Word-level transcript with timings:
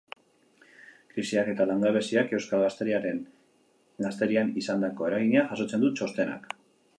Krisiak 1.15 1.51
eta 1.51 1.67
langabeziak 1.71 2.33
euskal 2.37 2.65
gazterian 2.67 4.51
izandako 4.63 5.09
eragina 5.11 5.45
jasotzen 5.53 5.85
du 5.87 5.93
txostenak. 6.01 6.51